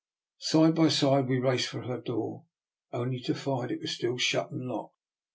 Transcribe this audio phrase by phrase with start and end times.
[0.39, 2.45] Side by side we raced for her door,
[2.91, 4.95] only to find it was still shut and locked.